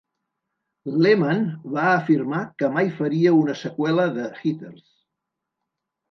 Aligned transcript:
Lehmann 1.07 1.43
va 1.75 1.83
afirmar 1.97 2.39
que 2.61 2.69
mai 2.77 2.89
faria 3.01 3.33
una 3.41 3.55
seqüela 3.59 4.07
de 4.17 4.25
"Heathers". 4.39 4.89